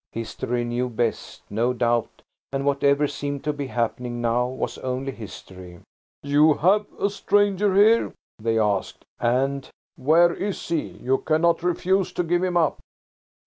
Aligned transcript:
History 0.13 0.63
knew 0.63 0.89
best, 0.89 1.43
no 1.47 1.73
doubt, 1.73 2.23
and 2.51 2.65
whatever 2.65 3.07
seemed 3.07 3.43
to 3.43 3.53
be 3.53 3.67
happening 3.67 4.19
now 4.19 4.47
was 4.47 4.79
only 4.79 5.11
history. 5.11 5.79
"You 6.23 6.55
have 6.55 6.87
a 6.99 7.07
stranger 7.07 7.75
here?" 7.75 8.11
they 8.39 8.57
asked; 8.57 9.05
and, 9.19 9.69
"Where 9.97 10.33
is 10.33 10.67
he? 10.69 10.87
You 11.03 11.19
cannot 11.19 11.61
refuse 11.61 12.11
to 12.13 12.23
give 12.23 12.43
him 12.43 12.57
up." 12.57 12.79